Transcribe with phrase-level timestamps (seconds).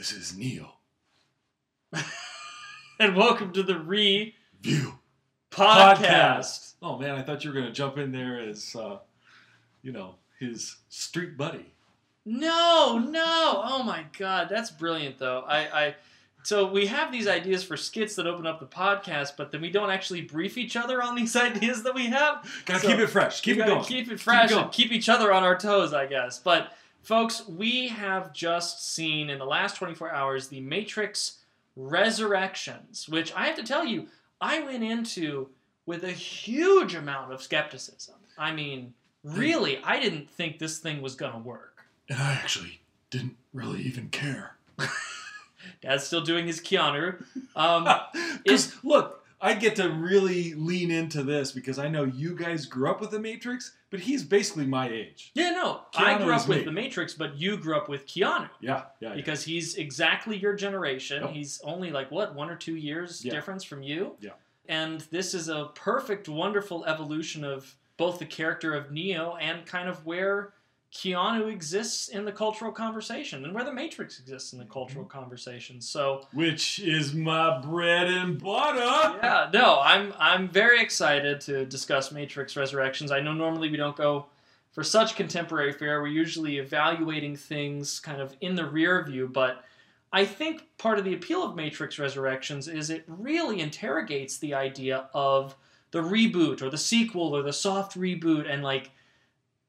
[0.00, 0.76] This is Neil.
[2.98, 4.94] and welcome to the Re View.
[5.50, 6.72] Podcast.
[6.80, 8.96] Oh man, I thought you were gonna jump in there as, uh,
[9.82, 11.74] you know, his street buddy.
[12.24, 13.60] No, no.
[13.62, 15.40] Oh my god, that's brilliant though.
[15.46, 15.58] I,
[15.88, 15.94] I
[16.44, 19.68] so we have these ideas for skits that open up the podcast, but then we
[19.70, 22.50] don't actually brief each other on these ideas that we have.
[22.64, 23.42] Gotta So, keep it fresh.
[23.42, 23.84] Keep it going.
[23.84, 24.62] Keep it fresh going.
[24.62, 26.38] and keep each other on our toes, I guess.
[26.38, 26.72] But
[27.02, 31.38] folks, we have just seen in the last 24 hours the Matrix
[31.76, 34.06] Resurrections, which I have to tell you,
[34.40, 35.48] I went into
[35.86, 38.14] with a huge amount of skepticism.
[38.38, 41.84] I mean, really, I didn't think this thing was gonna work.
[42.08, 44.56] and I actually didn't really even care.
[45.82, 47.22] Dad's still doing his Keanu.
[47.56, 47.88] Um,
[48.44, 52.90] Because look, I get to really lean into this because I know you guys grew
[52.90, 55.30] up with the Matrix, but he's basically my age.
[55.34, 56.64] yeah, no, I grew up with me.
[56.64, 58.48] The Matrix, but you grew up with Keanu.
[58.60, 59.10] Yeah, yeah.
[59.10, 59.14] yeah.
[59.14, 61.22] because he's exactly your generation.
[61.22, 61.32] Yep.
[61.32, 63.32] He's only like what one or two years Yeah.
[63.32, 64.16] difference from you.
[64.20, 64.30] Yeah.
[64.68, 69.88] And this is a perfect, wonderful evolution of both the character of Neo and kind
[69.88, 70.52] of where
[70.92, 75.18] Keanu exists in the cultural conversation and where the Matrix exists in the cultural Mm-hmm.
[75.20, 75.80] conversation.
[75.80, 79.18] So Which is my bread and butter.
[79.22, 83.12] yeah, no, I'm I'm very excited to discuss Matrix Resurrections.
[83.12, 84.26] I know normally we don't go
[84.72, 86.00] for such contemporary fare.
[86.00, 89.64] We're usually evaluating things kind of in the rear view, but
[90.12, 95.08] I think part of the appeal of Matrix Resurrections is it really interrogates the idea
[95.14, 95.54] of
[95.92, 98.90] the reboot or the sequel or the soft reboot and like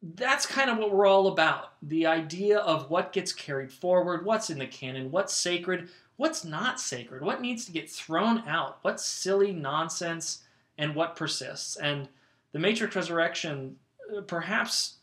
[0.02, 1.74] that's kind of what we're all about.
[1.84, 6.80] The idea of what gets carried forward, what's in the canon, what's sacred, what's not
[6.80, 10.44] sacred, what needs to get thrown out, what's silly nonsense,
[10.78, 11.76] and what persists.
[11.78, 12.10] And
[12.52, 13.76] the Matrix Resurrection,
[14.16, 14.96] uh, perhaps,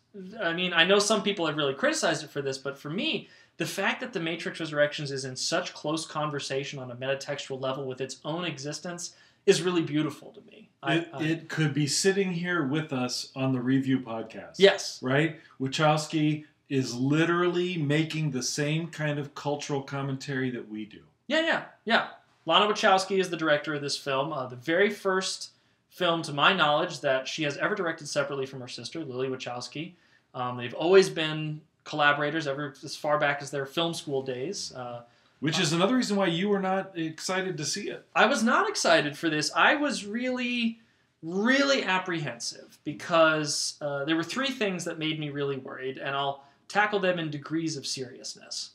[0.43, 3.29] I mean, I know some people have really criticized it for this, but for me,
[3.57, 7.87] the fact that the Matrix Resurrections is in such close conversation on a metatextual level
[7.87, 9.15] with its own existence
[9.49, 10.69] is really beautiful to me.
[10.83, 14.57] I- It, I- it could be sitting here with us on the review podcast.
[14.59, 15.01] yes.
[15.03, 15.41] Right?
[15.61, 21.01] Wachowski is literally making the same kind of cultural commentary that we do.
[21.27, 22.09] Yeah, yeah, yeah.
[22.45, 24.33] Lana Wachowski is the director of this film.
[24.33, 25.51] Uh, the very first
[25.91, 29.93] film, to my knowledge, that she has ever directed separately from her sister, Lilly Wachowski.
[30.35, 34.73] Um, they've always been collaborators ever as far back as their film school days.
[34.75, 35.03] Uh,
[35.41, 38.05] Which is another reason why you were not excited to see it.
[38.15, 39.53] I was not excited for this.
[39.55, 40.81] I was really,
[41.23, 46.43] really apprehensive because uh, there were three things that made me really worried, and I'll
[46.67, 48.71] tackle them in degrees of seriousness.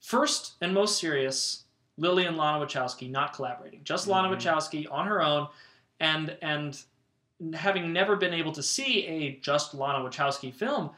[0.00, 1.64] First and most serious,
[1.96, 4.36] Lilly and Lana Wachowski not collaborating, just Lana Mhm.
[4.40, 5.48] Wachowski on her own,
[5.98, 6.80] and and
[7.54, 10.90] having never been able to see a just Lana Wachowski film,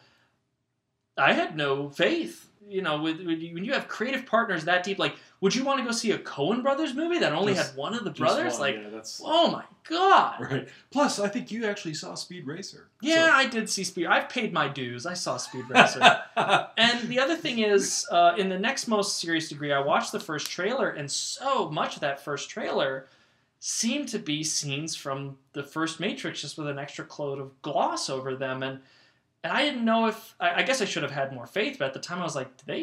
[1.16, 2.49] I had no faith.
[2.68, 5.84] You know, with, when you have creative partners that deep, like, would you want to
[5.84, 8.58] go see a Coen Brothers movie that only Just- had one of the brothers?
[8.58, 10.40] one, Like, yeah, oh my god!
[10.40, 10.68] right.
[10.90, 12.86] Plus, I think you actually saw Speed Racer.
[13.00, 14.06] Yeah, I did see Speed.
[14.06, 15.06] I've paid my dues.
[15.06, 16.00] I saw Speed Racer.
[16.76, 20.20] And the other thing is, uh, in the next most serious degree, I watched the
[20.20, 23.06] first trailer, and so much of that first trailer
[23.58, 28.08] seemed to be scenes from the first Matrix, just with an extra coat of gloss
[28.08, 28.80] over them, and
[29.44, 31.86] and I didn't know if I, I guess I should have had more faith, but
[31.86, 32.82] at the time I was like, do they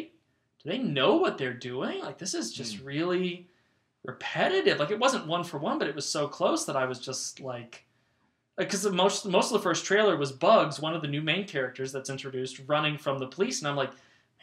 [0.62, 2.00] do they know what they're doing?
[2.00, 3.48] Like this is just really
[4.04, 4.78] repetitive.
[4.78, 7.40] Like it wasn't one for one, but it was so close that I was just
[7.40, 7.84] like
[8.56, 11.92] because most most of the first trailer was Bugs, one of the new main characters
[11.92, 13.90] that's introduced, running from the police, and I'm like,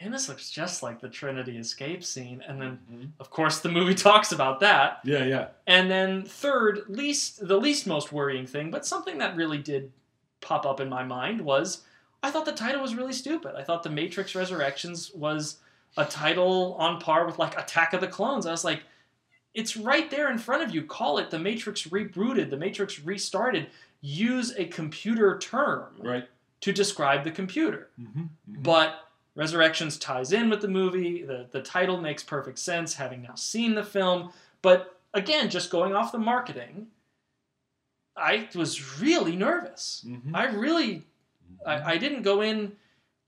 [0.00, 2.42] man, this looks just like the Trinity escape scene.
[2.46, 3.08] And then, Mhm.
[3.20, 5.00] of course, the movie talks about that.
[5.04, 5.48] Yeah, yeah.
[5.66, 9.92] And then third, least the least most worrying thing, but something that really did
[10.40, 11.82] pop up in my mind was
[12.22, 13.54] I thought the title was really stupid.
[13.56, 15.58] I thought The Matrix Resurrections was
[15.96, 18.46] a title on par with like Attack of the Clones.
[18.46, 18.82] I was like,
[19.54, 20.82] it's right there in front of you.
[20.84, 23.68] Call it The Matrix Rebooted, The Matrix Restarted.
[24.00, 26.28] Use a computer term Right.
[26.60, 27.88] to describe the computer.
[27.96, 29.02] hmm But
[29.34, 31.22] Resurrections ties in with the movie.
[31.22, 34.32] The, the title makes perfect sense, having now seen the film.
[34.62, 36.86] But again, just going off the marketing,
[38.16, 40.04] I was really nervous.
[40.06, 41.04] hmm I really,
[41.66, 42.72] I, I didn't go in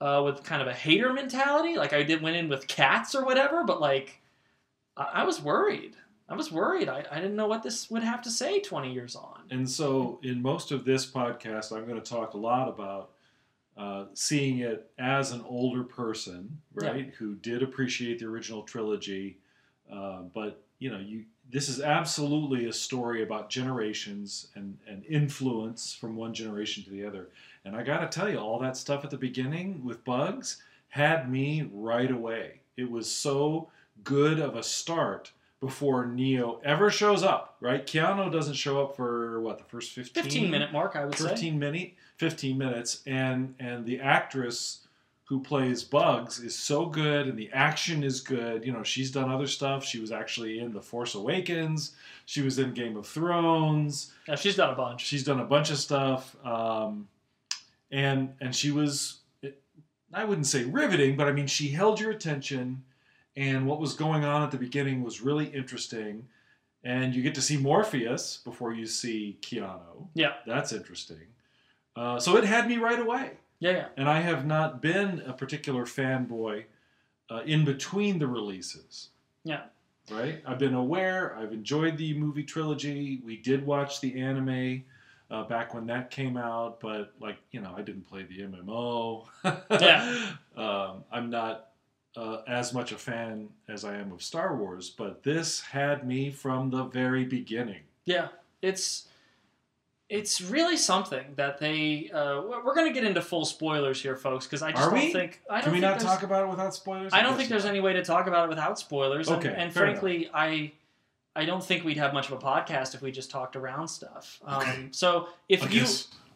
[0.01, 1.77] uh, with kind of a hater mentality.
[1.77, 4.21] Like I did went in with cats or whatever, but like
[4.97, 5.97] I, I was worried.
[6.29, 6.89] I was worried.
[6.89, 9.45] I, I didn't know what this would have to say 20 years on.
[9.51, 13.13] And so, in most of this podcast, I'm going to talk a lot about
[13.79, 19.39] uh, seeing it as an older person, right, who did appreciate the original trilogy.
[19.91, 25.95] Uh, but you know, you this is absolutely a story about generations and, and influence
[25.95, 27.29] from one generation to the other.
[27.69, 30.57] And I got to tell you, all that stuff at the beginning with bugs
[30.89, 32.63] had me right away.
[32.79, 33.69] It was so
[34.03, 37.87] good of a start before Neo ever shows up, right?
[37.87, 41.29] Keanu doesn't show up for what the first 15, 15 minute mark, I would say.
[41.29, 44.87] 15 minute 15 minutes and and the actress
[45.25, 48.65] who plays Bugs is so good and the action is good.
[48.65, 49.85] You know, she's done other stuff.
[49.85, 51.93] She was actually in The Force Awakens.
[52.25, 54.15] She was in Game of Thrones.
[54.27, 55.05] Yeah, she's done a bunch.
[55.05, 56.35] She's done a bunch of stuff.
[56.47, 57.09] Um,
[57.91, 59.21] and and she was
[60.13, 62.85] I wouldn't say riveting, but I mean she held your attention
[63.39, 66.27] and what was going on at the beginning was really interesting.
[66.83, 70.09] And you get to see Morpheus before you see Keanu.
[70.15, 70.35] Yeah.
[70.45, 71.27] That's interesting.
[71.95, 73.33] Uh, so it had me right away.
[73.61, 73.87] Yeah, yeah.
[73.97, 76.65] And I have not been a particular fanboy
[77.31, 79.11] uh, in between the releases.
[79.45, 79.63] Yeah.
[80.11, 80.43] Right?
[80.45, 81.37] I've been aware.
[81.37, 83.21] I've enjoyed the movie trilogy.
[83.25, 84.83] We did watch the anime
[85.31, 89.27] uh, back when that came out, but, like, you know, I didn't play the MMO.
[89.71, 90.27] Yeah.
[90.57, 91.69] um, I'm not
[92.17, 96.31] uh, as much a fan as I am of Star Wars, but this had me
[96.31, 97.83] from the very beginning.
[98.05, 98.29] Yeah,
[98.63, 99.07] it's
[100.09, 102.11] it's really something that they.
[102.13, 104.99] Uh, we're going to get into full spoilers here, folks, because I just Are don't
[104.99, 105.13] we?
[105.13, 105.43] think.
[105.51, 107.13] I don't Can we think not talk about it without spoilers?
[107.13, 107.71] I don't think there's not.
[107.71, 109.29] any way to talk about it without spoilers.
[109.29, 110.73] And, Okay, and fair frankly, I
[111.39, 114.41] I don't think we'd have much of a podcast if we just talked around stuff.
[114.45, 114.89] Um, Okay.
[114.91, 115.85] So if I you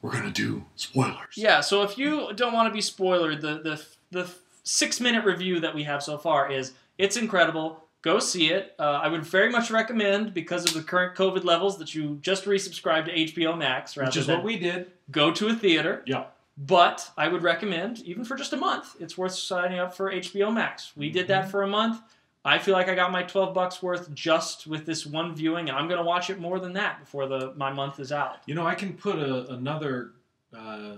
[0.00, 1.34] we're gonna do spoilers.
[1.37, 4.31] yeah, so if you don't want to be spoiled, the the the
[4.64, 7.84] six minute review that we have so far is it's incredible.
[8.02, 8.75] Go see it.
[8.81, 12.44] Uh, I would very much recommend because of the current COVID levels that you just
[12.46, 14.90] resubscribe to HBO Max rather which is what we did.
[15.10, 16.02] go to a theater.
[16.06, 16.25] Yeah.
[16.58, 20.52] But I would recommend, even for just a month, it's worth signing up for HBO
[20.52, 20.93] Max.
[20.96, 21.50] We did that Mhm.
[21.52, 22.00] for a month.
[22.44, 25.78] I feel like I got my 12 bucks worth just with this one viewing, and
[25.78, 28.38] I'm going to watch it more than that before the my month is out.
[28.46, 30.12] You know, I can put a, another
[30.56, 30.96] uh,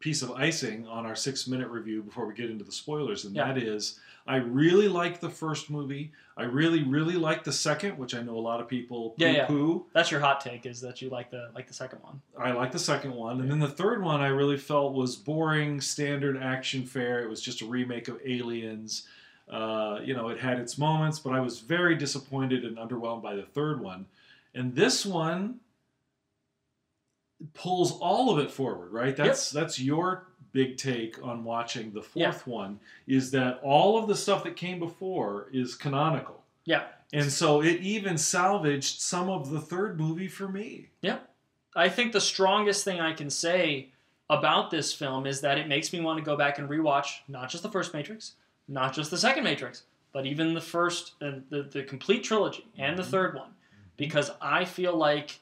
[0.00, 3.34] piece of icing on our six minute review before we get into the spoilers, and
[3.34, 3.46] Yeah.
[3.52, 6.10] that is I really like the first movie.
[6.36, 9.46] I really, really like the second, which I know a lot of people poo Yeah,
[9.48, 9.78] yeah.
[9.94, 12.20] That's your hot take is that you like the like the second one.
[12.36, 15.80] I like the second one, and then the third one I really felt was boring,
[15.80, 17.22] standard action fare.
[17.22, 19.06] It was just a remake of Aliens.
[19.50, 23.36] Uh, you know, it had its moments, but I was very disappointed and underwhelmed by
[23.36, 24.06] the third one.
[24.54, 25.60] And this one
[27.54, 29.14] pulls all of it forward, right?
[29.16, 32.30] That's that's your big take on watching the Yeah.
[32.30, 36.42] fourth one is that all of the stuff that came before is canonical.
[36.64, 36.84] Yeah.
[37.12, 40.88] And so it even salvaged some of the third movie for me.
[41.02, 41.18] Yeah.
[41.74, 43.90] I think the strongest thing I can say
[44.30, 47.50] about this film is that it makes me want to go back and rewatch not
[47.50, 48.32] just the first Matrix,
[48.68, 52.98] not just the second Matrix, but even the first and the, the complete trilogy and
[52.98, 53.06] the Mhm.
[53.10, 53.50] third one,
[53.96, 55.38] because I feel like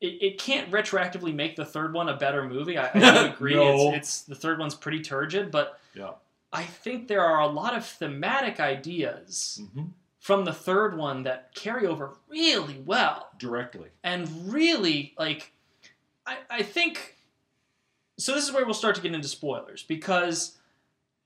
[0.00, 2.76] it, it can't retroactively make the third one a better movie.
[2.76, 3.54] I, I agree.
[3.54, 3.92] No.
[3.94, 6.12] It's, it's the third one's pretty turgid, but Yeah.
[6.52, 9.84] I think there are a lot of thematic ideas hmm
[10.20, 13.90] from the third one that carry over really well Directly.
[14.02, 15.52] and really like
[16.26, 17.16] I, I think
[18.16, 20.56] so this is where we'll start to get into spoilers because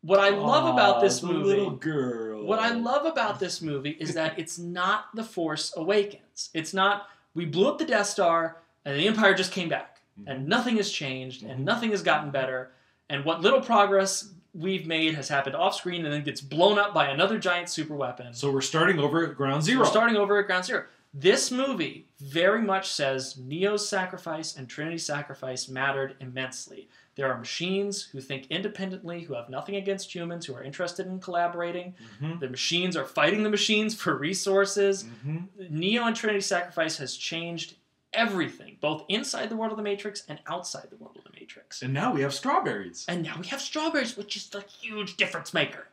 [0.03, 2.45] what i love about this movie little girl.
[2.45, 7.09] what i love about this movie is that it's not the force awakens it's not
[7.35, 10.49] we blew up the death star and the empire just came back and mm-hmm.
[10.49, 11.65] nothing has changed and mm-hmm.
[11.65, 12.71] nothing has gotten better
[13.11, 16.93] and what little progress we've made has happened off screen and then gets blown up
[16.95, 19.81] by another giant super weapon So we're starting over at ground zero.
[19.81, 20.85] we're starting over at ground zero.
[21.15, 26.89] This movie very much says Neo's sacrifice and Trinity's sacrifice mattered immensely.
[27.19, 31.19] There are machines who think independently, who have nothing against humans, who are interested in
[31.19, 31.97] collaborating.
[32.23, 32.39] Mhm.
[32.39, 35.03] The machines are fighting the machines for resources.
[35.27, 35.49] Mhm.
[35.69, 37.75] Neo and Trinity's sacrifice has changed
[38.13, 41.83] everything, both inside the world of the Matrix and outside the world of the Matrix.
[41.83, 43.05] And now we have strawberries.
[43.09, 45.89] And now we have strawberries, which is the huge difference maker.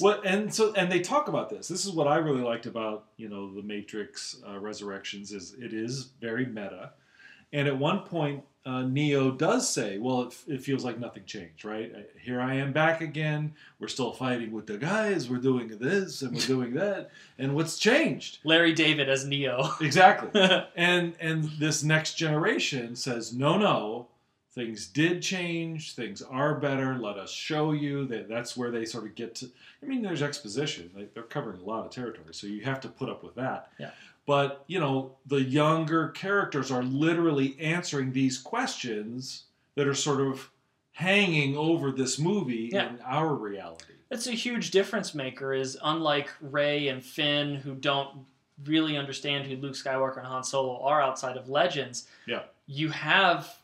[0.00, 1.68] What and so and they talk about this.
[1.68, 5.72] This is what I really liked about you know the Matrix uh, Resurrections is it
[5.72, 6.94] is very meta,
[7.52, 11.64] and at one point uh, Neo does say, "Well, it, it feels like nothing changed,
[11.64, 11.90] right?
[11.94, 13.54] Uh, Here I am back again.
[13.80, 15.30] We're still fighting with the guys.
[15.30, 19.70] We're doing this and we're doing that, and what's changed Larry David as Neo.
[19.80, 20.30] exactly?"
[20.76, 24.08] and and this next generation says, "No, no."
[24.54, 25.94] Things did change.
[25.94, 26.98] Things are better.
[26.98, 28.28] Let us show you that.
[28.28, 29.48] That's where they sort of get to.
[29.80, 30.90] I mean, there's exposition.
[30.96, 33.70] Like, they're covering a lot of territory, so you have to put up with that.
[33.78, 33.90] Yeah.
[34.28, 39.44] But you know, the younger characters are literally answering these questions
[39.74, 40.50] that are sort of
[40.92, 42.90] hanging over this movie Yeah.
[42.90, 43.94] in our reality.
[44.10, 45.54] That's a huge difference maker.
[45.54, 48.26] Is unlike Rey and Finn, who don't
[48.64, 52.06] really understand who Luke Skywalker and Han Solo are outside of Legends.
[52.26, 52.42] Yeah.
[52.66, 53.58] You have,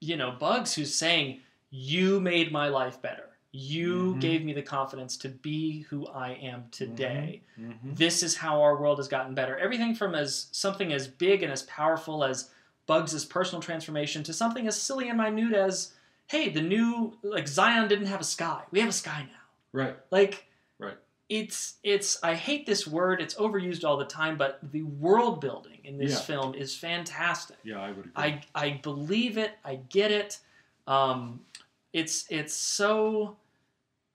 [0.00, 1.40] you know, Bugs who's saying,
[1.70, 3.28] "You made my life better.
[3.52, 4.20] You Mhm.
[4.20, 7.42] gave me the confidence to be who I am today.
[7.58, 7.96] Mhm.
[7.96, 9.58] This is how our world has gotten better.
[9.58, 12.50] Everything from as something as big and as powerful as
[12.86, 15.94] Bugs' personal transformation to something as silly and minute as,
[16.28, 18.62] hey, the new like Zion didn't have a sky.
[18.70, 19.38] We have a sky now.
[19.72, 19.96] Right.
[20.10, 20.46] Like
[20.78, 20.98] Right.
[21.28, 25.80] it's it's I hate this word, it's overused all the time, but the world building
[25.84, 26.18] in this Yeah.
[26.20, 27.58] film is fantastic.
[27.64, 28.12] Yeah, I would agree.
[28.16, 29.58] I I believe it.
[29.64, 30.38] I get it.
[30.86, 31.44] Um,
[31.92, 33.36] it's it's so.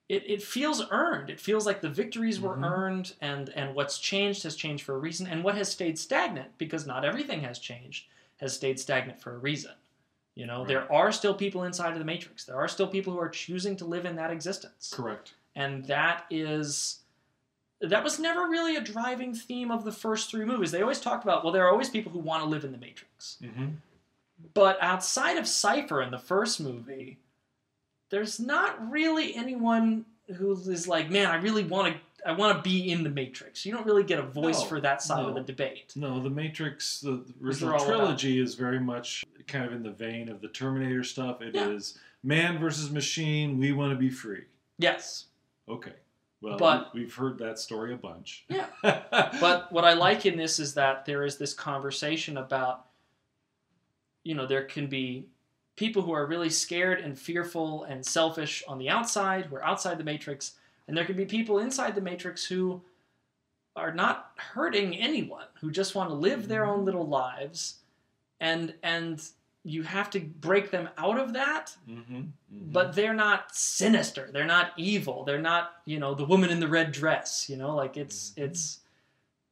[0.07, 1.31] It, it feels earned.
[1.31, 2.63] It feels like the victories were Mhm.
[2.63, 6.55] earned, and and what's changed has changed for a reason, and what has stayed stagnant
[6.59, 8.05] because not everything has changed
[8.37, 9.71] has stayed stagnant for a reason.
[10.35, 10.67] You know, Right.
[10.67, 12.43] there are still people inside of the matrix.
[12.43, 15.33] There are still people who are choosing to live in that existence Correct.
[15.55, 16.99] and that is
[17.81, 20.71] that was never really a driving theme of the first three movies.
[20.71, 22.77] They always talked about well, there are always people who want to live in the
[22.77, 23.69] Matrix, hmm
[24.53, 27.17] but outside of Cypher in the first movie,
[28.15, 30.05] there's not really anyone
[30.37, 31.99] who is like, man, I really want to.
[32.25, 33.65] I want to be in the Matrix.
[33.67, 35.91] You don't really get a voice No, for that side of the debate.
[35.95, 37.85] No, the Matrix, the, the original all about.
[37.87, 41.41] trilogy is very much kind of in the vein of the Terminator stuff.
[41.43, 42.01] It is Yeah.
[42.23, 43.59] man versus machine.
[43.59, 44.45] We want to be free.
[44.79, 45.25] Yes,
[45.69, 45.93] Okay.
[46.41, 48.45] Well, But- we- we've heard that story a bunch.
[48.49, 48.67] Yeah.
[48.81, 52.85] but what I like in this is that there is this conversation about,
[54.23, 55.27] you know, there can be
[55.75, 59.97] people who are really scared and fearful and selfish on the outside, who are outside
[59.97, 60.53] the matrix,
[60.87, 62.81] and there can be people inside the matrix who
[63.75, 67.79] are not hurting anyone, who just want to live their own little lives,
[68.39, 69.21] and and
[69.63, 72.21] you have to break them out of that hmm
[72.71, 76.67] but they're not sinister they're not evil they're not you know the woman in the
[76.67, 78.43] red dress you know like it's Mhm.
[78.45, 78.79] it's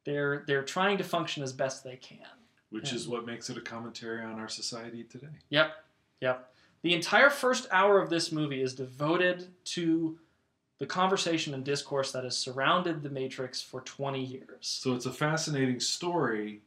[0.04, 2.26] they're they're trying to function as best they can.
[2.70, 5.36] Which is what makes it a commentary on our society today.
[5.50, 5.83] yep
[6.24, 6.50] yep
[6.82, 10.18] the entire first hour of this movie is devoted to
[10.78, 15.12] the conversation and discourse that has surrounded the matrix for 20 years So it's a
[15.12, 16.62] fascinating story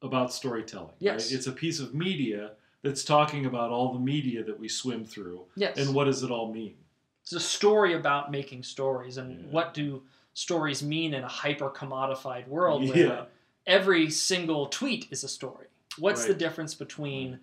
[0.00, 0.94] about storytelling.
[0.98, 1.12] Yes.
[1.30, 1.36] Right?
[1.38, 5.40] It's a piece of media that's talking about all the media that we swim through
[5.56, 6.74] yes and what does it all mean.
[7.22, 9.50] it's a story about making stories and Yeah.
[9.56, 10.02] what do
[10.34, 13.24] stories mean in a hyper commodified world where Yeah.
[13.66, 15.66] every single tweet is a story.
[15.98, 17.38] What's the difference between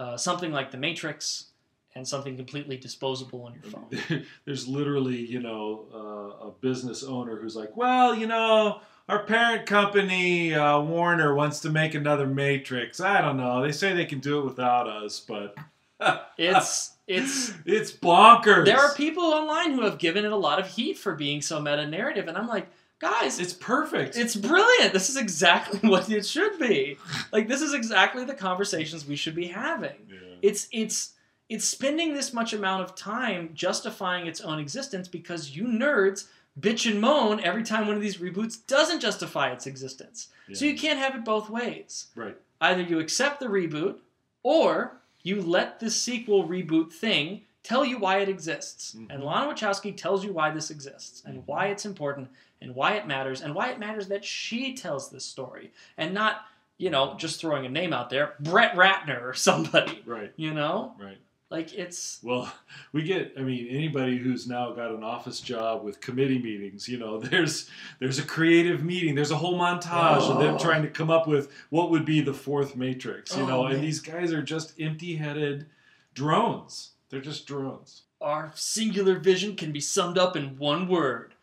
[0.00, 1.46] uh, something like The Matrix
[1.94, 4.26] and something completely disposable on your phone?
[4.44, 9.66] There's literally, you know, uh, a business owner who's like, well, you know, our parent
[9.66, 13.00] company, uh, Warner, wants to make another Matrix.
[13.00, 13.62] I don't know.
[13.62, 15.54] They say they can do it without us, but
[16.38, 18.64] It's it's it's bonkers.
[18.64, 21.60] there are people online who have given it a lot of heat for being so
[21.60, 22.66] meta narrative, and I'm like,
[22.98, 24.16] guys, It's perfect.
[24.16, 24.92] It's brilliant.
[24.92, 26.96] This is exactly what it should be.
[27.32, 29.96] Like this is exactly the conversations we should be having.
[30.08, 30.18] Yeah.
[30.42, 31.12] It's it's
[31.48, 36.90] it's spending this much amount of time justifying its own existence because you nerds bitch
[36.90, 40.28] and moan every time one of these reboots doesn't justify its existence.
[40.52, 42.06] So you can't have it both ways.
[42.14, 42.36] Right.
[42.60, 43.96] Either you accept the reboot
[44.42, 48.94] or you let the sequel reboot thing tell you why it exists.
[48.94, 49.06] Mhm.
[49.10, 51.46] And Lana Wachowski tells you why this exists and Mhm.
[51.46, 52.28] why it's important
[52.64, 56.38] and why it matters and why it matters that she tells this story and not,
[56.78, 60.32] you know, just throwing a name out there, Brett Ratner or somebody, Right.
[60.36, 60.94] you know?
[60.98, 61.18] Right.
[61.50, 62.52] Like it's Well,
[62.92, 63.34] we get.
[63.38, 67.68] I mean, anybody who's now got an office job with committee meetings, you know, there's
[68.00, 69.14] there's a creative meeting.
[69.14, 70.58] There's a whole montage of them Oh.
[70.58, 73.36] trying to come up with what would be the fourth Matrix.
[73.36, 73.74] You Oh, know, man.
[73.74, 75.66] and these guys are just empty-headed
[76.14, 76.92] drones.
[77.10, 78.02] They're just drones.
[78.20, 81.33] our singular vision can be summed up in one word.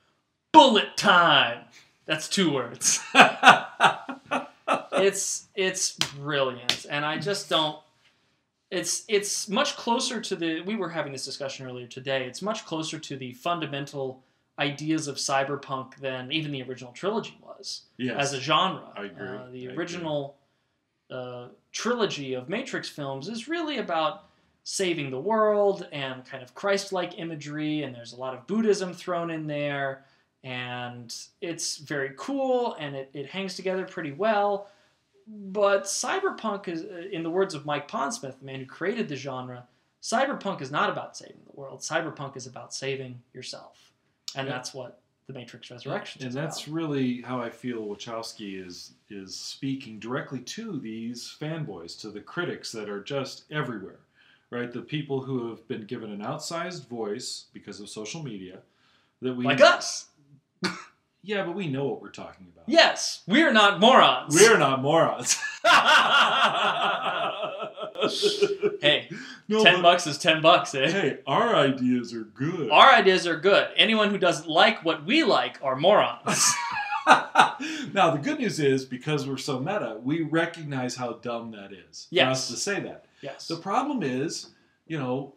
[0.52, 1.66] Bullet time.
[2.06, 3.00] That's two words.
[4.94, 7.80] it's it's brilliant and i just don't
[8.70, 12.66] it's it's much closer to the we were having this discussion earlier today it's much
[12.66, 14.24] closer to the fundamental
[14.60, 18.16] ideas of cyberpunk than even the original trilogy was yes.
[18.18, 19.28] as a genre I agree.
[19.28, 19.78] Uh, the I agree.
[19.78, 20.36] original
[21.10, 24.26] uh, trilogy of matrix films is really about
[24.64, 29.32] saving the world and kind of christ-like imagery and there's a lot of buddhism thrown
[29.32, 30.06] in there
[30.44, 34.68] and it's very cool and it, it hangs together pretty well
[35.28, 39.16] but cyberpunk is uh, in the words of mike pondsmith the man who created the
[39.16, 39.64] genre
[40.02, 43.92] cyberpunk is not about saving the world cyberpunk is about saving yourself
[44.36, 44.54] and Yeah.
[44.56, 46.36] that's what the matrix resurrection is.
[46.36, 46.74] and that's about.
[46.76, 52.72] really how I feel Wachowski is is speaking directly to these fanboys, to the critics
[52.72, 54.00] that are just everywhere,
[54.50, 54.72] right?
[54.74, 58.60] The people who have been given an outsized voice because of social media.
[59.22, 60.08] That we like us
[61.24, 62.66] yeah, but we know what we're talking about.
[62.68, 65.38] yes we're not morons we're not morons.
[68.82, 69.10] hey
[69.48, 70.90] No, ten bucks is ten bucks, eh?
[70.92, 72.70] Hey, our ideas are good.
[72.72, 73.68] Our ideas are good.
[73.76, 76.52] Anyone who doesn't like what we like are morons.
[77.08, 82.06] now the good news is because we're so meta, we recognize how dumb that is.
[82.10, 82.38] For Yes.
[82.38, 83.06] us to say that.
[83.22, 83.48] yes.
[83.48, 84.50] The problem is,
[84.88, 85.34] you know,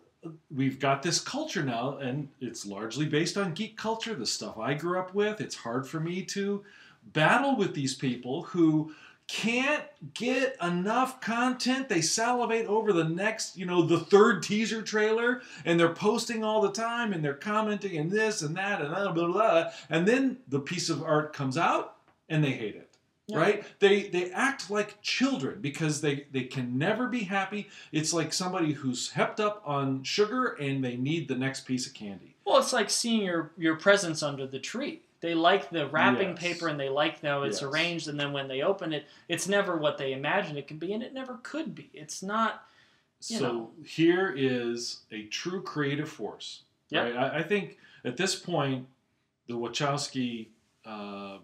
[0.55, 4.75] we've got this culture now, and it's largely based on geek culture, the stuff I
[4.75, 5.41] grew up with.
[5.41, 6.65] It's hard for me to
[7.13, 8.95] battle with these people who
[9.27, 11.89] can't get enough content.
[11.89, 16.61] They salivate over the next, you know, the third teaser trailer, and they're posting all
[16.61, 19.71] the time, and they're commenting and this and that and blah blah blah.
[19.89, 21.97] And then the piece of art comes out,
[22.29, 22.94] and they hate it
[23.27, 23.39] Yeah.
[23.39, 28.35] right they they act like children because they they can never be happy it's like
[28.35, 32.59] somebody who's hepped up on sugar and they need the next piece of candy Well,
[32.59, 35.01] it's like seeing your your presents under the tree.
[35.21, 36.39] They like the wrapping Yes.
[36.39, 37.71] paper and they like how it's Yes.
[37.71, 40.93] arranged, and then when they open it, it's never what they imagined it could be,
[40.93, 41.89] and it never could be.
[41.95, 42.67] It's not.
[43.21, 43.71] So know.
[43.87, 47.05] here is a true creative force Yep.
[47.05, 48.87] right I, I think at this point
[49.47, 50.49] the wachowski
[50.85, 51.39] uh,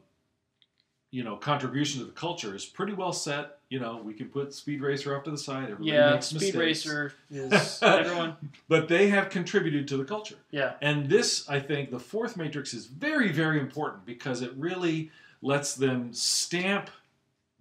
[1.11, 4.55] you know contribution to the culture is pretty well set you know we can put
[4.55, 6.57] speed racer off to the side everybody yeah, makes Speed mistakes.
[6.87, 8.37] Racer is everyone.
[8.69, 12.75] but they have contributed to the culture Yeah, And this, I think, the fourth matrix
[12.75, 15.11] is very, very important because it really
[15.43, 16.91] lets them stamp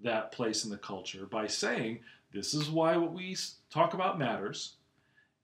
[0.01, 2.00] that place in the culture by saying,
[2.34, 3.36] this is why what we
[3.70, 4.74] talk about matters.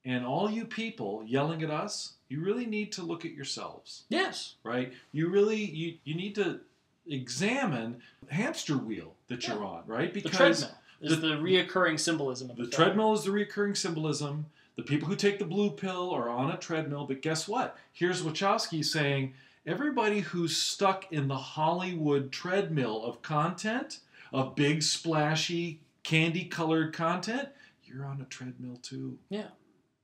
[0.04, 4.56] And all you people yelling at us, you really need to look at yourselves, yes,
[4.64, 4.94] right?
[5.12, 6.60] You really, you, you need to
[7.08, 10.14] examine the hamster wheel that you're on, right?
[10.14, 14.48] the Because treadmill is the, reoccurring symbolism of the, the treadmill is the recurring symbolism.
[14.76, 17.78] The people who take the blue pill are on a treadmill, but guess what?
[17.94, 19.34] Here's Wachowski saying
[19.66, 24.00] everybody who's stuck in the Hollywood treadmill of content,
[24.34, 27.50] of big, splashy, candy colored content,
[27.84, 29.18] you're on a treadmill too.
[29.30, 29.48] Yeah.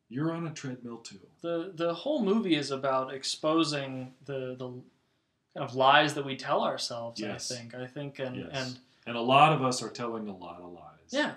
[0.10, 1.20] You're on a treadmill too.
[1.42, 4.74] the the whole movie is about exposing the the
[5.56, 7.20] of lies that we tell ourselves.
[7.20, 7.52] Yes.
[7.52, 7.76] I think.
[7.76, 8.50] I think, and Yes.
[8.54, 11.10] and And a lot of us are telling a lot of lies.
[11.10, 11.34] yeah,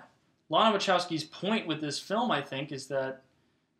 [0.49, 3.23] Lana Wachowski's point with this film, I think, is that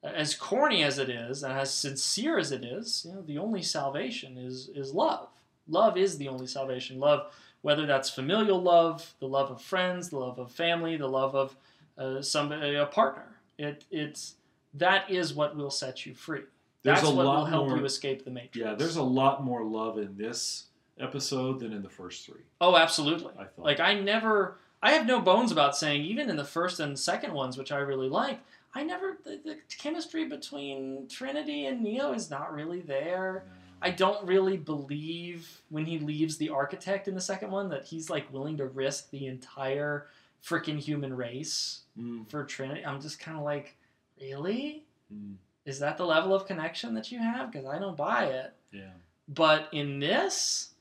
[0.04, 3.62] as corny as it is and as sincere as it is, you know, the only
[3.62, 5.30] salvation is is love.
[5.68, 7.00] Love is the only salvation.
[7.00, 7.32] Love,
[7.62, 11.56] whether that's familial love, the love of friends, the love of family, the love of
[11.98, 13.38] uh, somebody, a partner.
[13.58, 14.36] It it's
[14.74, 16.44] that is what will set you free.
[16.86, 17.78] There's That's a what will help more.
[17.80, 18.56] you escape the matrix.
[18.58, 20.68] Yeah, there's a lot more love in this
[21.00, 22.42] episode than in the first three.
[22.62, 23.34] Oh, absolutely.
[23.38, 23.66] I thought.
[23.66, 27.34] Like I never, I have no bones about saying even in the first and second
[27.34, 32.30] ones, which I really liked, I never the, the chemistry between Trinity and Neo is
[32.30, 33.46] not really there.
[33.82, 38.10] I don't really believe when he leaves the architect in the second one that he's
[38.10, 40.08] like willing to risk the entire
[40.44, 42.86] freaking human race Mm, for Trinity.
[42.86, 43.78] I'm just kind of like,
[44.22, 44.84] really?
[45.14, 45.36] mm,
[45.66, 47.52] Is that the level of connection that you have?
[47.52, 48.54] Because I don't buy it.
[48.72, 48.92] yeah.
[49.28, 50.74] But in this,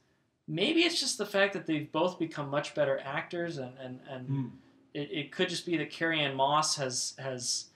[0.47, 4.29] maybe it's just the fact that they've both become much better actors, and and, and
[4.29, 4.51] Mm.
[4.93, 7.67] it, it could just be that Carrie-Anne Moss has has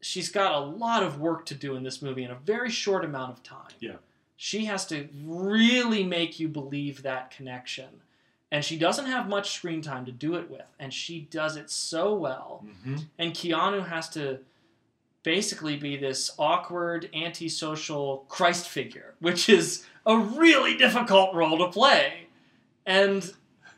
[0.00, 3.04] she's got a lot of work to do in this movie in a very short
[3.04, 3.72] amount of time.
[3.80, 3.96] Yeah.
[4.36, 8.00] She has to really make you believe that connection.
[8.52, 11.68] And she doesn't have much screen time to do it with, and she does it
[11.70, 13.04] so well Mhm.
[13.18, 14.40] and Keanu has to
[15.22, 22.28] basically be this awkward, antisocial Christ figure, which is a really difficult role to play.
[22.86, 23.30] And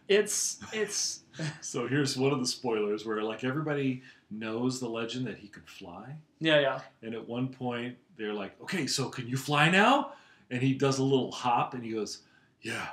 [0.08, 1.20] it's it's
[1.60, 5.68] So here's one of the spoilers where like everybody knows the legend that he could
[5.68, 10.12] fly, yeah yeah and at one point they're like, "Okay, so can you fly now?"
[10.50, 12.22] And he does a little hop, and he goes,
[12.60, 12.88] "Yeah,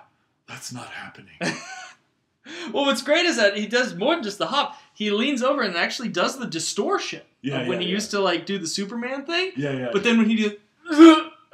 [0.47, 4.77] that's not happening." well, what's great is that he does more than just the hop.
[4.93, 7.91] He leans over and actually does the distortion Yeah, when yeah, he yeah.
[7.95, 9.51] used to like do the Superman thing.
[9.55, 9.89] yeah, yeah.
[9.93, 10.59] But then when he did,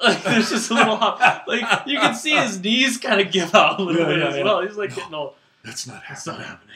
[0.04, 1.45] like there's just a little hop.
[1.48, 4.28] Like you can see his knees kind of give out a little Yeah, bit yeah,
[4.39, 4.62] as well.
[4.62, 4.95] He's like No.
[4.95, 5.36] getting all.
[5.63, 6.38] that's not It's happening.
[6.39, 6.76] not happening.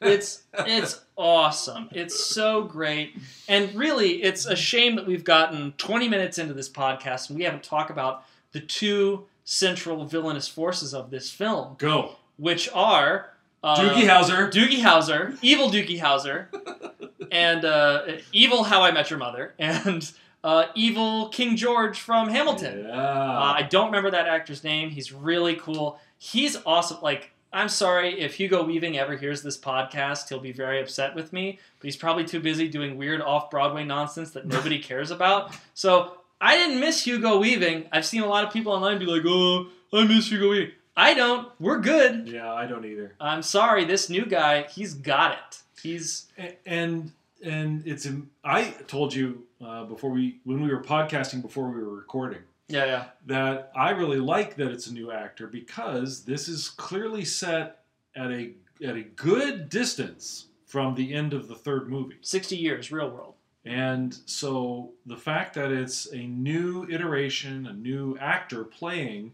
[0.00, 1.88] It's it's awesome.
[1.90, 3.16] It's so great.
[3.48, 7.44] And really, it's a shame that we've gotten 20 minutes into this podcast and we
[7.44, 8.22] haven't talked about
[8.52, 13.30] the two central villainous forces of this film, Go, which are
[13.64, 14.52] uh, Doogie Howser.
[14.52, 16.46] Doogie Howser, evil Doogie Howser,
[17.32, 20.10] and uh, evil How I Met Your Mother, and
[20.44, 22.84] uh, evil King George from Hamilton.
[22.86, 22.92] Yeah.
[22.92, 24.90] Uh, I don't remember that actor's name.
[24.90, 25.98] He's really cool.
[26.18, 26.98] He's awesome.
[27.02, 31.32] Like, I'm sorry if Hugo Weaving ever hears this podcast, he'll be very upset with
[31.32, 31.58] me.
[31.80, 35.56] But he's probably too busy doing weird off Broadway nonsense that nobody cares about.
[35.74, 37.86] So I didn't miss Hugo Weaving.
[37.92, 41.14] I've seen a lot of people online be like, "Oh, I miss Hugo Weaving." I
[41.14, 41.48] don't.
[41.60, 42.28] We're good.
[42.28, 43.14] yeah, I don't either.
[43.20, 43.84] I'm sorry.
[43.84, 45.62] This new guy, he's got it.
[45.80, 46.26] He's
[46.66, 47.12] And
[47.42, 48.06] and it's
[48.44, 52.84] I told you uh, before we when we were podcasting before we were recording Yeah,
[52.86, 53.04] yeah.
[53.26, 57.80] that I really like that it's a new actor because this is clearly set
[58.16, 58.52] at a
[58.84, 62.16] at a good distance from the end of the third movie.
[62.20, 63.34] 60 years, real world.
[63.64, 69.32] And so the fact that it's a new iteration, a new actor playing,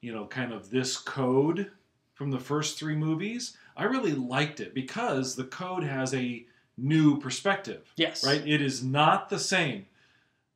[0.00, 1.70] you know, kind of this code
[2.14, 6.44] from the first three movies, I really liked it because the code has a
[6.76, 8.24] new perspective, Yes.
[8.24, 8.46] right?
[8.46, 9.86] It is not the same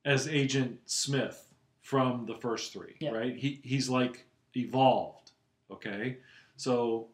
[0.03, 3.11] as Agent Smith from the first three, Yeah.
[3.11, 3.35] right?
[3.35, 4.25] He, he's like
[4.55, 5.31] evolved,
[5.71, 6.17] okay?
[6.55, 7.07] So,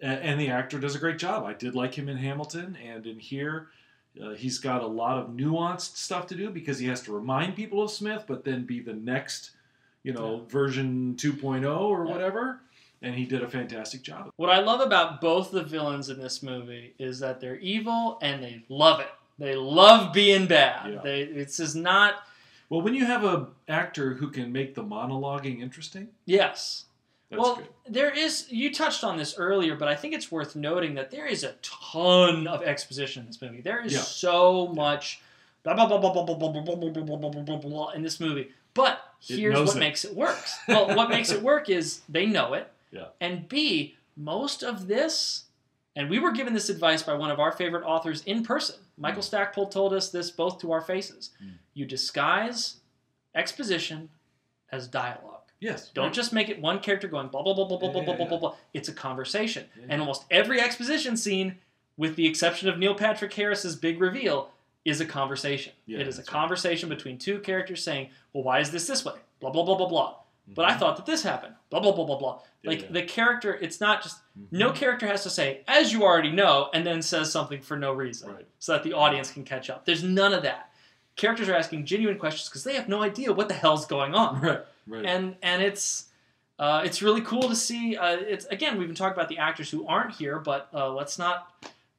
[0.00, 1.44] a- and the actor does a great job.
[1.44, 3.68] I did like him in Hamilton and in here.
[4.20, 7.56] Uh, he's got a lot of nuanced stuff to do because he has to remind
[7.56, 9.50] people of Smith, but then be the next,
[10.04, 12.12] you know, version 2.0 or Yeah.
[12.12, 12.60] whatever.
[13.02, 14.30] And he did a fantastic job.
[14.36, 18.42] What I love about both the villains in this movie is that they're evil and
[18.42, 19.08] they love it.
[19.38, 20.92] They love being bad.
[20.94, 21.00] Yeah.
[21.02, 22.14] They it's just not
[22.70, 26.84] Well, when you have a actor who can make the monologuing interesting, yes.
[27.30, 27.66] well, good.
[27.88, 31.26] there is you touched on this earlier, but I think it's worth noting that there
[31.26, 33.60] is a ton of exposition in this movie.
[33.60, 34.00] There is Yeah.
[34.00, 35.20] so much
[35.62, 37.90] blah blah blah blah blah blah blah blah blah blah blah blah blah blah blah
[37.90, 38.48] in this movie.
[38.72, 39.78] But here's what it.
[39.78, 40.38] makes it work.
[40.68, 42.70] Well, what makes it work is they know it.
[42.94, 43.06] Yeah.
[43.20, 45.44] And B, most of this,
[45.96, 48.76] and we were given this advice by one of our favorite authors in person.
[48.96, 51.30] Michael Stackpole told us this both to our faces.
[51.44, 51.54] Mm.
[51.74, 52.76] You disguise
[53.34, 54.08] exposition
[54.70, 55.42] as dialogue.
[55.60, 55.90] Yes.
[55.94, 56.14] Don't right.
[56.14, 58.24] just make it one character going blah blah blah blah blah Yeah, blah blah blah
[58.24, 58.28] yeah.
[58.28, 58.54] blah blah.
[58.72, 59.64] It's a conversation.
[59.76, 59.86] Yeah.
[59.88, 61.56] And almost every exposition scene,
[61.96, 64.50] with the exception of Neil Patrick Harris's big reveal,
[64.84, 65.72] is a conversation.
[65.88, 66.26] It is a that's right.
[66.40, 69.88] conversation between two characters saying, "Well, why is this this way?" Blah blah blah blah
[69.88, 70.16] blah.
[70.46, 70.78] But I Mhm.
[70.78, 71.54] thought that this happened.
[71.70, 72.40] Blah blah blah blah blah.
[72.62, 72.88] Yeah, Like yeah.
[72.90, 74.46] the character, it's not just Mhm.
[74.52, 77.92] no character has to say, "As you already know," and then says something for no
[77.92, 78.46] reason, Right.
[78.58, 79.84] so that the audience can catch up.
[79.86, 80.70] There's none of that.
[81.16, 84.40] Characters are asking genuine questions because they have no idea what the hell's going on
[84.42, 84.60] Right.
[84.86, 85.06] Right.
[85.06, 86.10] and and it's
[86.58, 87.96] uh, it's really cool to see.
[87.96, 91.18] Uh, it's again, we've been talking about the actors who aren't here, but uh, let's
[91.18, 91.50] not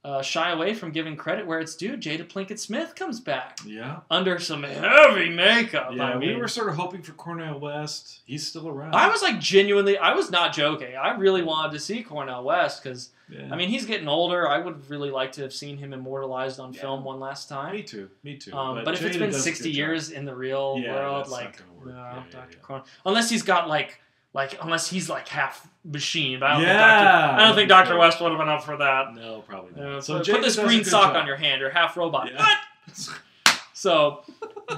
[0.05, 1.97] uh, shy away from giving credit where it's due.
[1.97, 4.01] Jada Pinkett Smith comes back yeah.
[4.11, 5.89] under some heavy makeup.
[5.93, 6.13] Yeah.
[6.13, 8.19] I we were sort of hoping for Cornel West.
[8.25, 8.93] He's still around.
[8.93, 10.95] I was like genuinely, I was not joking.
[10.95, 13.49] I really wanted to see Cornel West because Yeah.
[13.51, 14.47] I mean he's getting older.
[14.47, 16.81] I would really like to have seen him immortalized on Yeah.
[16.81, 17.73] film one last time.
[17.73, 18.07] me too.
[18.23, 18.53] Me too.
[18.53, 19.75] Um, but, if it's been 60 good job.
[19.75, 22.47] years in the real world, like, no, Dr.
[22.51, 22.57] yeah.
[22.61, 23.99] Corn- unless he's got like,
[24.35, 26.39] like unless he's like half machine.
[26.41, 27.41] But I don't think Dr.
[27.41, 27.97] I don't think Dr.
[27.97, 29.15] West would have been up for that.
[29.15, 30.03] No, probably Uh, not.
[30.03, 31.21] so Jada put this green sock job.
[31.21, 31.61] on your hand.
[31.61, 32.29] You're half robot.
[32.31, 32.37] Yeah.
[32.37, 32.57] What?
[33.77, 34.23] So,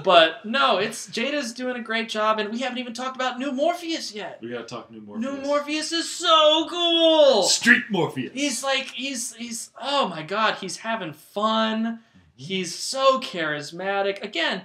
[0.02, 3.52] but no, it's Jada's doing a great job, and we haven't even talked about New
[3.52, 4.40] Morpheus yet.
[4.42, 5.22] We gotta talk New Morpheus.
[5.32, 7.44] New Morpheus is so cool.
[7.44, 8.32] Street Morpheus.
[8.34, 12.00] He's like he's he's oh my god, he's having fun.
[12.34, 14.20] He's so charismatic.
[14.22, 14.62] Again,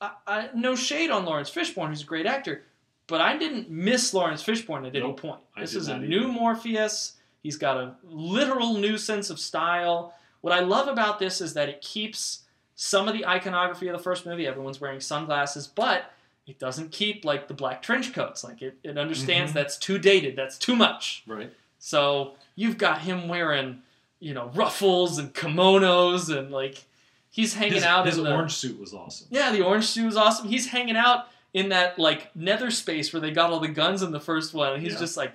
[0.00, 2.62] I, I, no shade on Laurence Fishburne, who's a great actor,
[3.06, 5.40] but I didn't miss Laurence Fishburne at any point.
[5.58, 6.28] This is a not new either.
[6.28, 7.12] Morpheus.
[7.42, 10.12] He's got a literal new sense of style.
[10.40, 12.42] What I love about this is that it keeps
[12.74, 14.46] some of the iconography of the first movie.
[14.46, 16.10] Everyone's wearing sunglasses, but
[16.46, 18.42] it doesn't keep like the black trench coats.
[18.44, 19.54] Like it, it understands Mhm.
[19.54, 20.34] that's too dated.
[20.36, 21.22] That's too much.
[21.26, 21.52] right.
[21.78, 23.82] So you've got him wearing,
[24.18, 26.84] you know, ruffles and kimonos and like
[27.30, 29.28] he's hanging His, out his in the orange suit was awesome.
[29.30, 30.48] yeah the orange suit was awesome.
[30.48, 34.10] He's hanging out in that like nether space where they got all the guns in
[34.12, 34.98] the first one, and he's Yeah.
[35.00, 35.32] just like,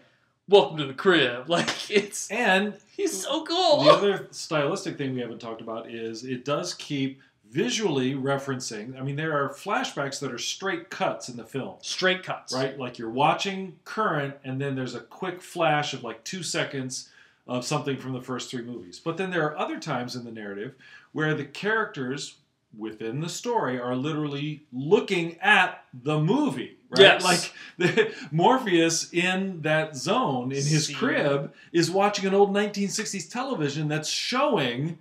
[0.48, 3.84] "Welcome to the crib." Like it's And he's so cool.
[3.84, 8.98] the other stylistic thing we haven't talked about is it does keep visually referencing.
[8.98, 11.76] I mean, there are flashbacks that are straight cuts in the film.
[11.82, 12.54] Straight cuts.
[12.54, 12.78] right?
[12.80, 17.10] Like you're watching current, and then there's a quick flash of like two seconds
[17.48, 19.02] of something from the first three movies.
[19.04, 20.76] But then there are other times in the narrative
[21.12, 22.36] where the characters
[22.78, 27.02] within the story are literally looking at the movie, right?
[27.02, 27.24] Yes.
[27.24, 30.94] Like the, Morpheus in that zone in his See.
[30.94, 35.00] crib is watching an old 1960s television that's showing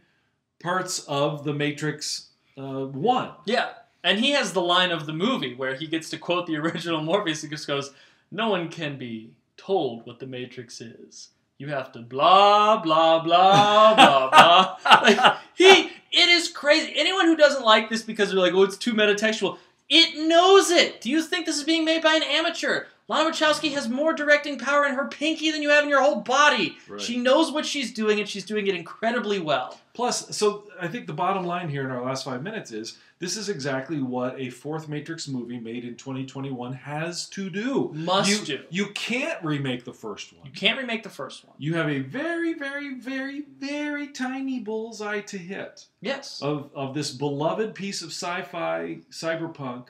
[0.63, 3.31] parts of the Matrix uh, One.
[3.45, 3.71] Yeah,
[4.03, 7.03] and he has the line of the movie where he gets to quote the original
[7.03, 7.43] Morpheus.
[7.43, 7.93] He just goes,
[8.31, 11.29] "No one can be told what the Matrix is.
[11.59, 16.93] You have to blah blah blah blah blah." Like he, it is crazy.
[16.97, 21.01] Anyone who doesn't like this because they're like, "Oh, it's too metatextual," it knows it.
[21.01, 22.85] Do you think this is being made by an amateur?
[23.09, 26.21] Lana Wachowski has more directing power in her pinky than you have in your whole
[26.21, 26.79] body.
[26.89, 27.01] Right.
[27.01, 29.81] She knows what she's doing, and she's doing it incredibly well.
[29.95, 33.37] Plus, so I think the bottom line here in our last five minutes is this
[33.37, 37.91] is exactly what a fourth Matrix movie made in 2021 has to do.
[37.93, 38.65] Must you, do.
[38.71, 40.47] You can't remake the first one.
[40.47, 41.55] You can't remake the first one.
[41.59, 46.41] You have a very, very, very, very tiny bullseye to hit Yes.
[46.41, 49.89] of, of this beloved piece of sci-fi cyberpunk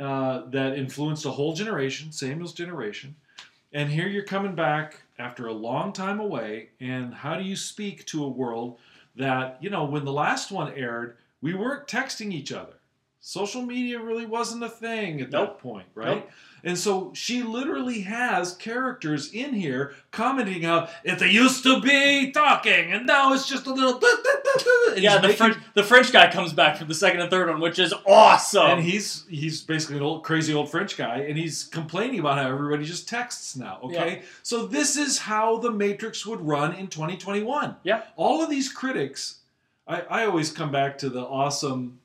[0.00, 3.14] uh, that influenced a whole generation, Samuel's generation.
[3.72, 8.04] And here you're coming back after a long time away, and how do you speak
[8.06, 8.78] to a world
[9.14, 12.72] that, you know, when the last one aired, we weren't texting each other.
[13.20, 16.18] Social media really wasn't a thing at that point, right?
[16.18, 16.30] Nope.
[16.64, 22.30] And so she literally has characters in here commenting out, if they used to be
[22.32, 24.00] talking, and now it's just a little.
[24.96, 27.60] Yeah, the making- French the French guy comes back from the second and third one,
[27.60, 28.66] which is awesome.
[28.70, 32.48] and he's he's basically an old crazy old French guy, and he's complaining about how
[32.48, 33.78] everybody just texts now.
[33.84, 37.76] Okay, so this is how the Matrix would run in 2021.
[37.84, 38.02] Yeah.
[38.16, 39.36] all of these critics,
[39.88, 42.00] I, I always come back to the awesome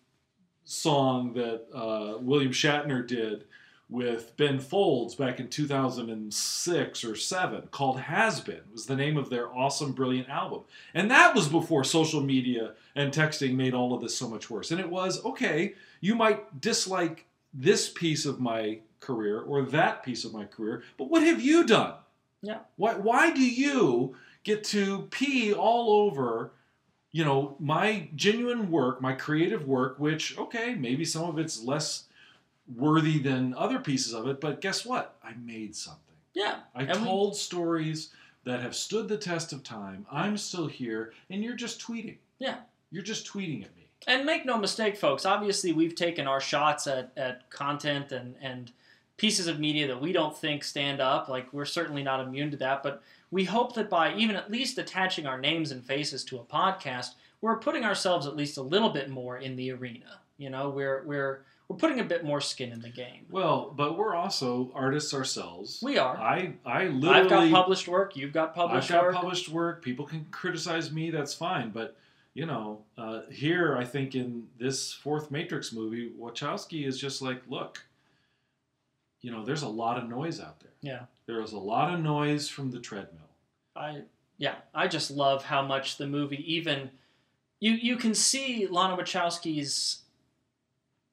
[0.64, 3.44] song that uh, William Shatner did
[3.90, 9.30] with Ben Folds back in 2006 or 7 called Has Been was the name of
[9.30, 10.62] their awesome brilliant album.
[10.94, 14.72] And that was before social media and texting made all of this so much worse.
[14.72, 20.24] And it was okay, you might dislike this piece of my career or that piece
[20.24, 21.96] of my career, but what have you done?
[22.42, 22.60] Yeah.
[22.78, 26.52] Why why do you get to pee all over
[27.14, 32.06] you know my genuine work, my creative work, which okay, maybe some of it's less
[32.76, 35.16] worthy than other pieces of it, but guess what?
[35.24, 36.16] I made something.
[36.34, 36.62] yeah.
[36.76, 38.10] I And we- told stories
[38.46, 40.06] that have stood the test of time.
[40.12, 42.18] I'm still here, and you're just tweeting.
[42.40, 42.58] Yeah.
[42.92, 43.88] You're just tweeting at me.
[44.08, 48.72] And make no mistake, folks, obviously we've taken our shots at, at content and, and
[49.18, 51.30] pieces of media that we don't think stand up.
[51.30, 54.78] Like, we're certainly not immune to that, but we hope that by even at least
[54.78, 58.90] attaching our names and faces to a podcast, we're putting ourselves at least a little
[58.90, 60.20] bit more in the arena.
[60.38, 63.26] You know, we're, we're, we're putting a bit more skin in the game.
[63.30, 65.80] Well, but we're also artists ourselves.
[65.82, 66.18] We are.
[66.18, 69.16] I I literally I've got published work, you've got published I've got work.
[69.16, 69.84] published work.
[69.84, 71.10] People can criticize me.
[71.10, 71.70] That's fine.
[71.70, 71.96] But
[72.34, 77.42] you know, uh, here I think in this fourth Matrix movie, Wachowski is just like,
[77.48, 77.84] look,
[79.24, 80.74] you know, there's a lot of noise out there.
[80.82, 81.06] Yeah.
[81.26, 83.22] There is a lot of noise from the treadmill.
[83.76, 84.02] I
[84.38, 86.92] yeah, I just love how much the movie even
[87.60, 90.02] you you can see Lana Wachowski's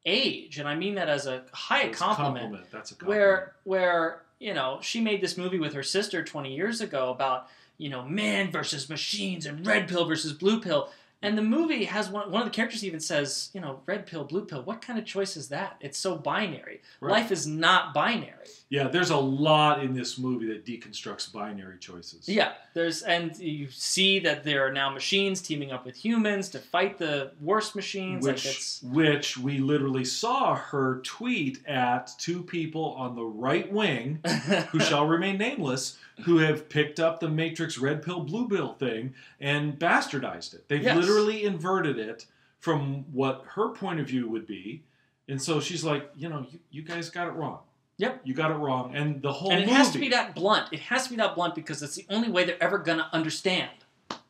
[0.04, 2.66] age, and I mean that as a high It's a compliment.
[2.70, 3.20] That's a compliment.
[3.20, 7.46] Where where you know she made this movie with her sister 20 years ago about
[7.78, 10.90] you know man versus machines and red pill versus blue pill.
[11.22, 14.24] And the movie has one, one of the characters even says, you know, red pill,
[14.24, 14.62] blue pill.
[14.62, 15.76] What kind of choice is that?
[15.80, 16.80] It's so binary.
[17.00, 17.20] Right.
[17.20, 18.46] Life is not binary.
[18.70, 22.28] Yeah, there's a lot in this movie that deconstructs binary choices.
[22.28, 26.60] Yeah, there's and you see that there are now machines teaming up with humans to
[26.60, 28.24] fight the worst machines.
[28.24, 33.70] Which, like it's which we literally saw her tweet at two people on the right
[33.72, 34.20] wing
[34.70, 39.14] who shall remain nameless, who have picked up the Matrix red pill, blue pill thing
[39.40, 40.68] and bastardized it.
[40.68, 40.96] They've Yes.
[40.96, 42.26] literally inverted it
[42.58, 44.82] from what her point of view would be.
[45.28, 47.60] And so she's like, you know, you, you guys got it wrong.
[47.98, 48.22] Yep.
[48.24, 48.94] You got it wrong.
[48.94, 49.76] And the whole and it movie.
[49.76, 50.68] has to be that blunt.
[50.72, 53.70] It has to be that blunt because it's the only way they're ever gonna understand.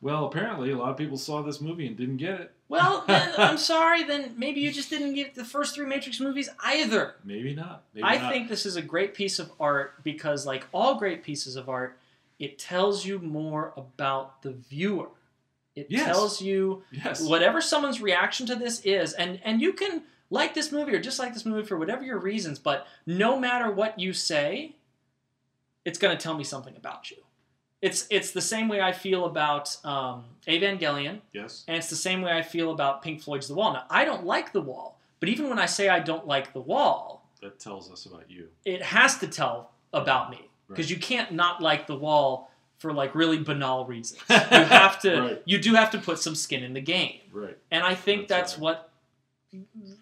[0.01, 2.51] Well, apparently a lot of people saw this movie and didn't get it.
[2.69, 4.03] Well, then, I'm sorry.
[4.03, 7.15] Then maybe you just didn't get the first three Matrix movies either.
[7.23, 7.83] Maybe not.
[7.93, 8.31] Maybe I not.
[8.31, 11.97] think this is a great piece of art because, like all great pieces of art,
[12.39, 15.09] it tells you more about the viewer.
[15.75, 16.05] It Yes.
[16.05, 17.21] tells you Yes.
[17.21, 21.33] whatever someone's reaction to this is and and you can like this movie or dislike
[21.33, 24.75] this movie for whatever your reasons but no matter what you say
[25.85, 27.17] it's going to tell me something about you
[27.81, 31.63] it's it's the same way i feel about um, evangelion Yes.
[31.67, 34.25] and it's the same way i feel about pink floyd's the wall now i don't
[34.25, 37.91] like the wall but even when i say i don't like the wall That tells
[37.91, 38.47] us about you.
[38.65, 40.91] it has to tell about me because Right.
[40.91, 45.41] you can't not like the wall for like really banal reasons you have to Right.
[45.45, 47.57] you do have to put some skin in the game Right.
[47.71, 48.61] and I think That's that's, right.
[48.63, 48.87] what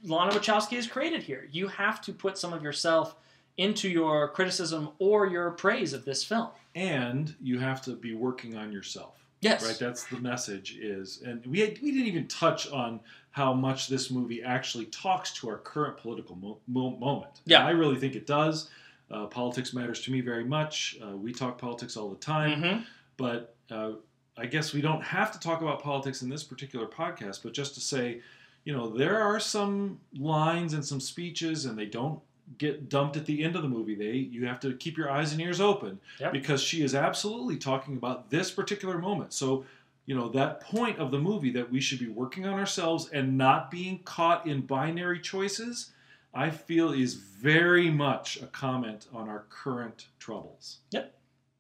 [0.03, 1.47] Lana Wachowski has created here.
[1.51, 3.15] You have to put some of yourself
[3.59, 6.47] into your criticism or your praise of this film.
[6.75, 9.15] And you have to be working on yourself.
[9.41, 9.65] Yes.
[9.65, 12.99] Right, that's the message is, and we had, we didn't even touch on
[13.31, 17.31] how much this movie actually talks to our current political mo- mo- moment.
[17.45, 17.65] And Yeah.
[17.65, 18.69] I really think it does.
[19.11, 20.97] Uh, politics matters to me very much.
[21.01, 22.85] Uh, we talk politics all the time, Mhm.
[23.17, 23.91] but uh,
[24.37, 27.43] I guess we don't have to talk about politics in this particular podcast.
[27.43, 28.21] But just to say,
[28.65, 32.19] you know, there are some lines and some speeches, and they don't
[32.57, 33.95] get dumped at the end of the movie.
[33.95, 36.31] They you have to keep your eyes and ears open Yep.
[36.33, 39.33] because she is absolutely talking about this particular moment.
[39.33, 39.65] So,
[40.05, 43.37] you know, that point of the movie that we should be working on ourselves and
[43.37, 45.91] not being caught in binary choices,
[46.33, 50.79] I feel is very much a comment on our current troubles.
[50.91, 51.15] Yep.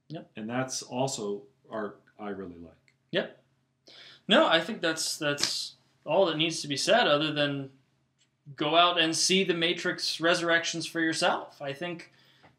[0.09, 0.31] Yep.
[0.35, 2.73] And that's also art I really like.
[3.11, 3.41] Yep.
[4.27, 5.75] No, I think that's that's
[6.05, 7.69] all that needs to be said, other than
[8.55, 11.61] go out and see the Matrix Resurrections for yourself.
[11.61, 12.11] I think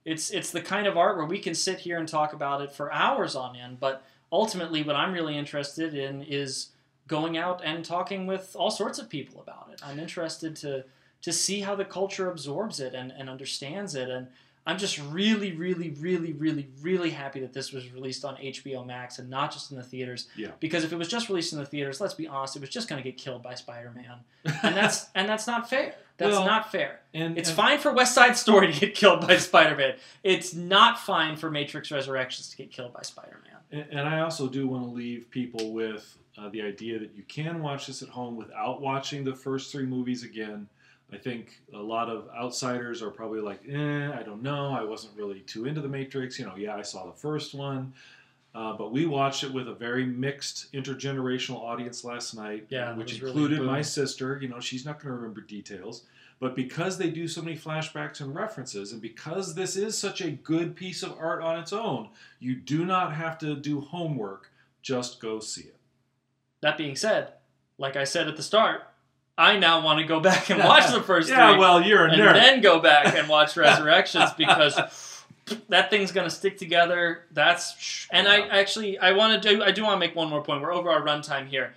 [0.05, 2.72] it's it's the kind of art where we can sit here and talk about it
[2.72, 6.68] for hours on end, but ultimately, what I'm really interested in is
[7.07, 9.81] going out and talking with all sorts of people about it.
[9.85, 10.85] I'm interested to
[11.22, 14.29] to see how the culture absorbs it and, and understands it and
[14.70, 19.18] I'm just really, really, really, really, really happy that this was released on HBO Max
[19.18, 20.28] and not just in the theaters.
[20.37, 20.52] Yeah.
[20.61, 22.88] Because if it was just released in the theaters, let's be honest, it was just
[22.88, 24.20] going to get killed by Spider-Man,
[24.62, 25.94] and that's and that's not fair.
[26.16, 27.00] That's Well, not fair.
[27.14, 29.94] And It's and- fine for West Side Story to get killed by Spider-Man.
[30.22, 33.56] It's not fine for Matrix Resurrections to get killed by Spider-Man.
[33.72, 37.22] And, and I also do want to leave people with uh, the idea that you
[37.22, 40.68] can watch this at home without watching the first three movies again.
[41.12, 44.70] I think a lot of outsiders are probably like, eh, I don't know.
[44.70, 46.38] I wasn't really too into the Matrix.
[46.38, 47.92] You know, yeah, I saw the first one.
[48.53, 53.12] Uh, but we watched it with a very mixed intergenerational audience last night, Yeah, which
[53.12, 54.38] was really included my sister.
[54.42, 56.05] You know, she's not going to remember details.
[56.40, 60.31] But because they do so many flashbacks and references, and because this is such a
[60.31, 62.09] good piece of art on its own,
[62.40, 64.51] you do not have to do homework.
[64.83, 65.77] Just go see it.
[66.62, 67.35] That being said,
[67.79, 68.83] like I said at the start,
[69.38, 71.58] I now want to go back and watch the first yeah, three.
[71.60, 72.34] well, you're a and nerd.
[72.34, 74.78] then go back and watch Resurrections because
[75.68, 77.24] that thing's gonna stick together.
[77.32, 80.42] That's and I actually I want to do I do want to make one more
[80.42, 80.60] point.
[80.62, 81.74] We're over our runtime here.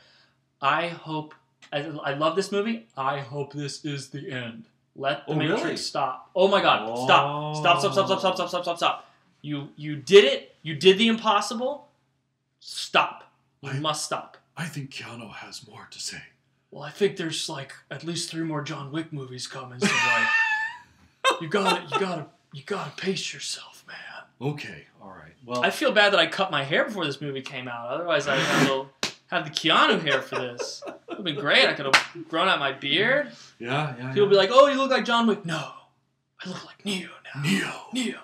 [0.62, 1.34] I hope
[1.72, 2.88] I, I love this movie.
[2.98, 4.66] I hope this is the end.
[4.96, 5.78] Let the Oh, Matrix really?
[5.78, 6.30] stop.
[6.36, 6.86] Oh my God!
[7.06, 7.56] Stop!
[7.56, 7.80] Stop!
[7.80, 7.94] Stop!
[7.94, 7.94] Stop!
[8.08, 8.20] Stop!
[8.20, 8.38] Stop!
[8.38, 8.50] Stop!
[8.50, 8.64] Stop!
[8.64, 8.78] Stop!
[8.78, 9.10] Stop!
[9.42, 10.56] You you did it.
[10.62, 11.88] You did the impossible.
[12.60, 13.32] Stop.
[13.62, 14.38] You I- must stop.
[14.56, 16.22] I think Keanu has more to say.
[16.74, 19.80] Well, I think there's like at least three more John Wick movies coming.
[19.80, 20.28] So like,
[21.42, 24.50] you gotta, you gotta, you gotta pace yourself, man.
[24.54, 25.34] Okay, all right.
[25.46, 27.90] Well, I feel bad that I cut my hair before this movie came out.
[27.90, 30.82] Otherwise, I would have, have the Keanu hair for this.
[30.88, 31.68] It would have been great.
[31.68, 33.32] I could have grown out my beard.
[33.60, 34.08] yeah, yeah.
[34.10, 35.74] People would be like, "Oh, you look like John Wick." No,
[36.44, 37.42] I look like Neo now.
[37.44, 38.20] Neo, Neo.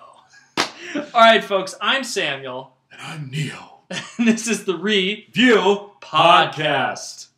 [1.14, 1.76] All right, folks.
[1.80, 3.82] I'm Samuel, and I'm Neo.
[3.90, 7.28] and this is the Re View Podcast.